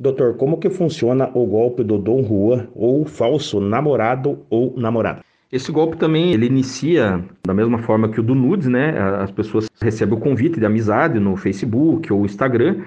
Doutor, 0.00 0.34
como 0.36 0.58
que 0.58 0.70
funciona 0.70 1.28
o 1.34 1.44
golpe 1.44 1.82
do 1.82 1.98
Dom 1.98 2.22
Juan 2.22 2.68
ou 2.72 3.04
falso 3.04 3.60
namorado 3.60 4.38
ou 4.48 4.72
namorada? 4.76 5.24
Esse 5.50 5.72
golpe 5.72 5.96
também 5.96 6.32
ele 6.32 6.46
inicia 6.46 7.24
da 7.44 7.52
mesma 7.52 7.78
forma 7.78 8.08
que 8.08 8.20
o 8.20 8.22
do 8.22 8.34
nudes, 8.34 8.68
né? 8.68 8.96
As 8.98 9.32
pessoas 9.32 9.68
recebem 9.80 10.16
o 10.16 10.20
convite 10.20 10.60
de 10.60 10.66
amizade 10.66 11.18
no 11.18 11.36
Facebook 11.36 12.12
ou 12.12 12.24
Instagram 12.24 12.84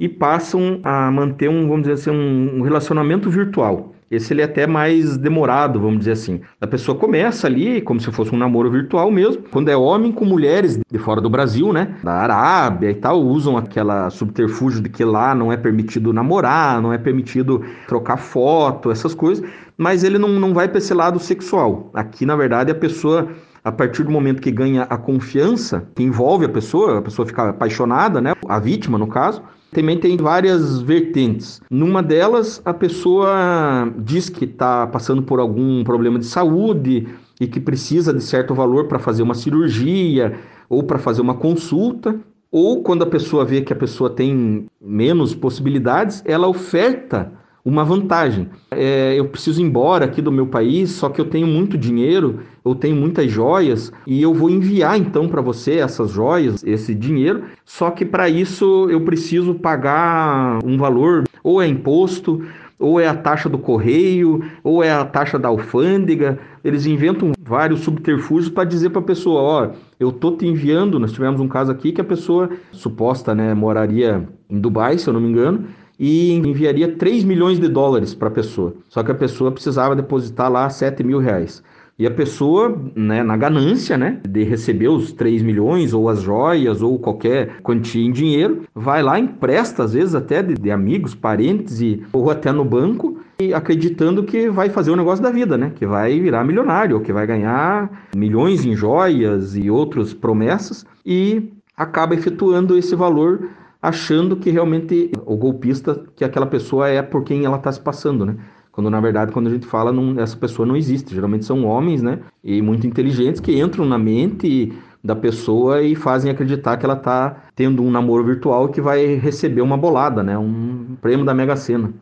e 0.00 0.08
passam 0.08 0.80
a 0.82 1.10
manter 1.10 1.50
um, 1.50 1.68
vamos 1.68 1.82
dizer 1.82 1.94
assim, 1.94 2.10
um 2.10 2.62
relacionamento 2.62 3.28
virtual. 3.28 3.93
Esse 4.10 4.32
ele 4.32 4.42
é 4.42 4.44
até 4.44 4.66
mais 4.66 5.16
demorado, 5.16 5.80
vamos 5.80 6.00
dizer 6.00 6.12
assim. 6.12 6.40
A 6.60 6.66
pessoa 6.66 6.96
começa 6.96 7.46
ali 7.46 7.80
como 7.80 8.00
se 8.00 8.10
fosse 8.12 8.34
um 8.34 8.38
namoro 8.38 8.70
virtual 8.70 9.10
mesmo. 9.10 9.42
Quando 9.50 9.68
é 9.68 9.76
homem 9.76 10.12
com 10.12 10.24
mulheres 10.24 10.78
de 10.90 10.98
fora 10.98 11.20
do 11.20 11.30
Brasil, 11.30 11.72
né? 11.72 11.96
Da 12.02 12.12
Arábia 12.12 12.90
e 12.90 12.94
tal, 12.94 13.20
usam 13.20 13.56
aquela 13.56 14.10
subterfúgio 14.10 14.82
de 14.82 14.88
que 14.88 15.04
lá 15.04 15.34
não 15.34 15.52
é 15.52 15.56
permitido 15.56 16.12
namorar, 16.12 16.80
não 16.80 16.92
é 16.92 16.98
permitido 16.98 17.64
trocar 17.88 18.18
foto, 18.18 18.90
essas 18.90 19.14
coisas. 19.14 19.44
Mas 19.76 20.04
ele 20.04 20.18
não, 20.18 20.28
não 20.28 20.54
vai 20.54 20.68
para 20.68 20.78
esse 20.78 20.94
lado 20.94 21.18
sexual. 21.18 21.90
Aqui, 21.94 22.24
na 22.24 22.36
verdade, 22.36 22.70
a 22.70 22.74
pessoa 22.74 23.28
a 23.64 23.72
partir 23.72 24.02
do 24.04 24.10
momento 24.10 24.42
que 24.42 24.50
ganha 24.50 24.82
a 24.82 24.98
confiança, 24.98 25.88
que 25.96 26.02
envolve 26.02 26.44
a 26.44 26.48
pessoa, 26.50 26.98
a 26.98 27.02
pessoa 27.02 27.24
fica 27.24 27.48
apaixonada, 27.48 28.20
né? 28.20 28.34
A 28.46 28.58
vítima, 28.58 28.98
no 28.98 29.06
caso, 29.06 29.42
também 29.74 29.98
tem 29.98 30.16
várias 30.16 30.80
vertentes. 30.80 31.60
Numa 31.68 32.02
delas, 32.02 32.62
a 32.64 32.72
pessoa 32.72 33.92
diz 33.98 34.30
que 34.30 34.44
está 34.44 34.86
passando 34.86 35.22
por 35.22 35.40
algum 35.40 35.82
problema 35.82 36.18
de 36.18 36.26
saúde 36.26 37.08
e 37.40 37.46
que 37.46 37.60
precisa 37.60 38.14
de 38.14 38.22
certo 38.22 38.54
valor 38.54 38.86
para 38.86 38.98
fazer 38.98 39.22
uma 39.22 39.34
cirurgia 39.34 40.38
ou 40.68 40.84
para 40.84 40.98
fazer 40.98 41.20
uma 41.20 41.34
consulta. 41.34 42.18
Ou 42.50 42.84
quando 42.84 43.02
a 43.02 43.06
pessoa 43.06 43.44
vê 43.44 43.62
que 43.62 43.72
a 43.72 43.76
pessoa 43.76 44.08
tem 44.08 44.66
menos 44.80 45.34
possibilidades, 45.34 46.22
ela 46.24 46.46
oferta 46.46 47.32
uma 47.64 47.82
vantagem. 47.82 48.48
É, 48.70 49.14
eu 49.16 49.26
preciso 49.26 49.60
ir 49.60 49.64
embora 49.64 50.04
aqui 50.04 50.20
do 50.20 50.30
meu 50.30 50.46
país, 50.46 50.90
só 50.90 51.08
que 51.08 51.20
eu 51.20 51.24
tenho 51.24 51.46
muito 51.46 51.78
dinheiro, 51.78 52.40
eu 52.62 52.74
tenho 52.74 52.94
muitas 52.94 53.30
joias 53.30 53.90
e 54.06 54.20
eu 54.20 54.34
vou 54.34 54.50
enviar 54.50 54.98
então 54.98 55.28
para 55.28 55.40
você 55.40 55.76
essas 55.76 56.10
joias, 56.10 56.62
esse 56.62 56.94
dinheiro. 56.94 57.44
Só 57.64 57.90
que 57.90 58.04
para 58.04 58.28
isso 58.28 58.88
eu 58.90 59.00
preciso 59.00 59.54
pagar 59.54 60.58
um 60.62 60.76
valor, 60.76 61.24
ou 61.42 61.62
é 61.62 61.66
imposto, 61.66 62.44
ou 62.78 63.00
é 63.00 63.08
a 63.08 63.14
taxa 63.14 63.48
do 63.48 63.56
correio, 63.56 64.44
ou 64.62 64.82
é 64.82 64.92
a 64.92 65.04
taxa 65.04 65.38
da 65.38 65.48
alfândega. 65.48 66.38
Eles 66.62 66.84
inventam 66.84 67.32
vários 67.40 67.80
subterfúgios 67.80 68.52
para 68.52 68.64
dizer 68.64 68.90
para 68.90 69.00
a 69.00 69.04
pessoa: 69.04 69.40
ó, 69.40 69.70
eu 69.98 70.12
tô 70.12 70.32
te 70.32 70.46
enviando. 70.46 70.98
Nós 70.98 71.12
tivemos 71.12 71.40
um 71.40 71.48
caso 71.48 71.72
aqui 71.72 71.92
que 71.92 72.00
a 72.00 72.04
pessoa 72.04 72.50
suposta, 72.72 73.34
né, 73.34 73.54
moraria 73.54 74.28
em 74.50 74.60
Dubai, 74.60 74.98
se 74.98 75.08
eu 75.08 75.14
não 75.14 75.20
me 75.20 75.28
engano 75.28 75.66
e 75.98 76.32
enviaria 76.32 76.96
3 76.96 77.24
milhões 77.24 77.58
de 77.58 77.68
dólares 77.68 78.14
para 78.14 78.28
a 78.28 78.32
pessoa. 78.32 78.74
Só 78.88 79.02
que 79.02 79.10
a 79.10 79.14
pessoa 79.14 79.52
precisava 79.52 79.96
depositar 79.96 80.50
lá 80.50 80.68
7 80.68 81.02
mil 81.02 81.18
reais. 81.18 81.62
E 81.96 82.06
a 82.08 82.10
pessoa, 82.10 82.76
né, 82.96 83.22
na 83.22 83.36
ganância, 83.36 83.96
né, 83.96 84.20
de 84.28 84.42
receber 84.42 84.88
os 84.88 85.12
3 85.12 85.42
milhões, 85.42 85.94
ou 85.94 86.08
as 86.08 86.22
joias, 86.22 86.82
ou 86.82 86.98
qualquer 86.98 87.60
quantia 87.62 88.04
em 88.04 88.10
dinheiro, 88.10 88.62
vai 88.74 89.00
lá, 89.00 89.18
empresta, 89.18 89.84
às 89.84 89.92
vezes 89.92 90.12
até 90.12 90.42
de, 90.42 90.54
de 90.54 90.70
amigos, 90.72 91.14
parentes, 91.14 91.80
e, 91.80 92.02
ou 92.12 92.30
até 92.30 92.50
no 92.50 92.64
banco, 92.64 93.20
e 93.38 93.54
acreditando 93.54 94.24
que 94.24 94.50
vai 94.50 94.70
fazer 94.70 94.90
o 94.90 94.96
negócio 94.96 95.22
da 95.22 95.30
vida, 95.30 95.56
né, 95.56 95.70
que 95.72 95.86
vai 95.86 96.18
virar 96.18 96.44
milionário, 96.44 96.96
ou 96.96 97.02
que 97.02 97.12
vai 97.12 97.28
ganhar 97.28 98.08
milhões 98.16 98.64
em 98.64 98.74
joias 98.74 99.56
e 99.56 99.70
outras 99.70 100.12
promessas, 100.12 100.84
e 101.06 101.48
acaba 101.76 102.14
efetuando 102.14 102.76
esse 102.76 102.96
valor 102.96 103.50
achando 103.84 104.34
que 104.36 104.50
realmente 104.50 105.12
o 105.26 105.36
golpista, 105.36 106.02
que 106.16 106.24
aquela 106.24 106.46
pessoa 106.46 106.88
é 106.88 107.02
por 107.02 107.22
quem 107.22 107.44
ela 107.44 107.58
está 107.58 107.70
se 107.70 107.80
passando, 107.80 108.24
né? 108.24 108.36
Quando 108.72 108.88
na 108.88 108.98
verdade, 108.98 109.30
quando 109.30 109.48
a 109.48 109.50
gente 109.50 109.66
fala, 109.66 109.92
não, 109.92 110.18
essa 110.18 110.36
pessoa 110.36 110.66
não 110.66 110.74
existe. 110.74 111.14
Geralmente 111.14 111.44
são 111.44 111.64
homens, 111.64 112.02
né? 112.02 112.20
E 112.42 112.62
muito 112.62 112.86
inteligentes 112.86 113.40
que 113.40 113.60
entram 113.60 113.84
na 113.84 113.98
mente 113.98 114.72
da 115.02 115.14
pessoa 115.14 115.82
e 115.82 115.94
fazem 115.94 116.30
acreditar 116.30 116.78
que 116.78 116.86
ela 116.86 116.94
está 116.94 117.44
tendo 117.54 117.82
um 117.82 117.90
namoro 117.90 118.24
virtual 118.24 118.70
que 118.70 118.80
vai 118.80 119.16
receber 119.16 119.60
uma 119.60 119.76
bolada, 119.76 120.22
né? 120.22 120.36
Um 120.38 120.96
prêmio 121.02 121.26
da 121.26 121.34
Mega 121.34 121.54
Sena. 121.54 121.92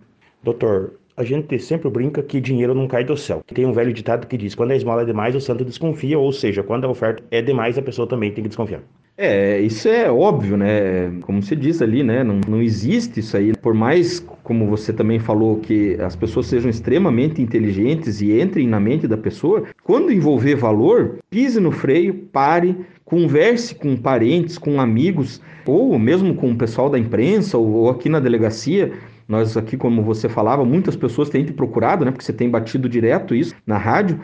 Doutor, 0.41 0.93
a 1.17 1.25
gente 1.25 1.59
sempre 1.59 1.91
brinca 1.91 2.23
que 2.23 2.41
dinheiro 2.41 2.77
não 2.77 2.87
cai 2.87 3.03
do 3.05 3.17
céu. 3.17 3.43
Tem 3.53 3.67
um 3.67 3.73
velho 3.73 3.93
ditado 3.93 4.29
que 4.29 4.37
diz: 4.37 4.55
quando 4.55 4.71
a 4.71 4.77
esmola 4.77 5.03
é 5.03 5.05
demais, 5.05 5.35
o 5.35 5.41
santo 5.41 5.65
desconfia, 5.65 6.17
ou 6.19 6.33
seja, 6.33 6.63
quando 6.63 6.85
a 6.85 6.89
oferta 6.89 7.25
é 7.31 7.43
demais, 7.43 7.77
a 7.77 7.83
pessoa 7.83 8.07
também 8.07 8.33
tem 8.33 8.45
que 8.45 8.49
desconfiar. 8.49 8.83
É, 9.17 9.61
isso 9.61 9.89
é 9.89 10.11
óbvio, 10.11 10.57
né? 10.57 11.11
Como 11.21 11.43
você 11.43 11.55
diz 11.55 11.83
ali, 11.83 12.03
né? 12.03 12.25
Não, 12.25 12.41
não 12.49 12.63
existe 12.63 13.21
isso 13.21 13.37
aí. 13.37 13.53
Por 13.55 13.75
mais, 13.75 14.21
como 14.43 14.67
você 14.67 14.93
também 14.93 15.19
falou, 15.19 15.59
que 15.59 15.97
as 16.01 16.17
pessoas 16.17 16.47
sejam 16.47 16.71
extremamente 16.71 17.43
inteligentes 17.43 18.23
e 18.23 18.41
entrem 18.41 18.67
na 18.67 18.81
mente 18.81 19.07
da 19.07 19.17
pessoa, 19.17 19.65
quando 19.85 20.11
envolver 20.11 20.55
valor, 20.55 21.19
pise 21.29 21.61
no 21.61 21.71
freio, 21.71 22.15
pare, 22.33 22.77
converse 23.05 23.75
com 23.75 23.97
parentes, 23.97 24.57
com 24.57 24.81
amigos, 24.81 25.43
ou 25.67 25.99
mesmo 25.99 26.35
com 26.35 26.51
o 26.51 26.57
pessoal 26.57 26.89
da 26.89 26.99
imprensa, 26.99 27.59
ou, 27.59 27.71
ou 27.71 27.91
aqui 27.91 28.09
na 28.09 28.19
delegacia. 28.19 28.93
Nós 29.29 29.57
aqui, 29.59 29.77
como 29.77 30.03
você 30.03 30.29
falava, 30.29 30.65
muitas 30.65 30.97
pessoas 30.97 31.29
têm 31.29 31.45
te 31.45 31.53
procurado, 31.53 32.05
né? 32.05 32.11
Porque 32.11 32.25
você 32.25 32.33
tem 32.33 32.49
batido 32.49 32.89
direto 32.89 33.35
isso 33.35 33.55
na 33.67 33.77
rádio 33.77 34.19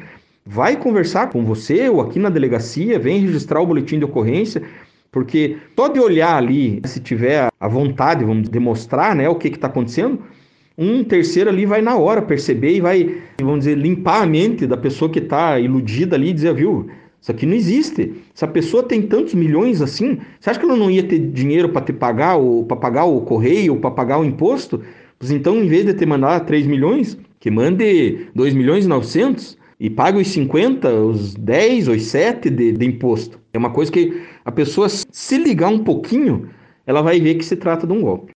vai 0.50 0.76
conversar 0.76 1.28
com 1.28 1.44
você 1.44 1.90
ou 1.90 2.00
aqui 2.00 2.18
na 2.18 2.30
delegacia, 2.30 2.98
vem 2.98 3.20
registrar 3.20 3.60
o 3.60 3.66
boletim 3.66 3.98
de 3.98 4.06
ocorrência, 4.06 4.62
porque 5.12 5.58
só 5.76 5.88
de 5.88 6.00
olhar 6.00 6.36
ali, 6.36 6.80
se 6.86 7.00
tiver 7.00 7.48
a 7.60 7.68
vontade, 7.68 8.24
vamos 8.24 8.48
demonstrar 8.48 9.14
né, 9.14 9.28
o 9.28 9.34
que 9.34 9.48
está 9.48 9.66
acontecendo, 9.66 10.20
um 10.76 11.04
terceiro 11.04 11.50
ali 11.50 11.66
vai 11.66 11.82
na 11.82 11.96
hora 11.98 12.22
perceber 12.22 12.76
e 12.76 12.80
vai, 12.80 13.14
vamos 13.38 13.60
dizer, 13.60 13.76
limpar 13.76 14.22
a 14.22 14.26
mente 14.26 14.66
da 14.66 14.76
pessoa 14.76 15.10
que 15.10 15.18
está 15.18 15.60
iludida 15.60 16.16
ali 16.16 16.30
e 16.30 16.32
dizer, 16.32 16.54
viu, 16.54 16.88
isso 17.20 17.30
aqui 17.30 17.44
não 17.44 17.54
existe. 17.54 18.14
Se 18.32 18.44
a 18.44 18.48
pessoa 18.48 18.82
tem 18.82 19.02
tantos 19.02 19.34
milhões 19.34 19.82
assim, 19.82 20.18
você 20.40 20.48
acha 20.48 20.58
que 20.58 20.64
ela 20.64 20.76
não 20.76 20.90
ia 20.90 21.02
ter 21.02 21.18
dinheiro 21.18 21.68
para 21.68 21.82
te 21.82 21.92
pagar, 21.92 22.36
ou 22.36 22.64
para 22.64 22.76
pagar 22.76 23.04
o 23.04 23.20
correio, 23.20 23.74
ou 23.74 23.80
para 23.80 23.90
pagar 23.90 24.18
o 24.18 24.24
imposto? 24.24 24.80
Pois 25.18 25.30
então, 25.30 25.56
em 25.56 25.66
vez 25.66 25.84
de 25.84 25.92
te 25.92 26.06
mandar 26.06 26.40
3 26.40 26.66
milhões, 26.66 27.18
que 27.38 27.50
mande 27.50 28.28
2 28.34 28.54
milhões 28.54 28.86
e 28.86 28.88
900 28.88 29.58
e 29.80 29.88
paga 29.88 30.18
os 30.18 30.28
50, 30.28 30.92
os 30.92 31.34
10, 31.34 31.88
os 31.88 32.02
7 32.02 32.50
de, 32.50 32.72
de 32.72 32.86
imposto. 32.86 33.38
É 33.52 33.58
uma 33.58 33.70
coisa 33.70 33.92
que 33.92 34.22
a 34.44 34.50
pessoa, 34.50 34.88
se 34.88 35.38
ligar 35.38 35.68
um 35.68 35.84
pouquinho, 35.84 36.50
ela 36.86 37.00
vai 37.02 37.20
ver 37.20 37.36
que 37.36 37.44
se 37.44 37.56
trata 37.56 37.86
de 37.86 37.92
um 37.92 38.00
golpe. 38.00 38.26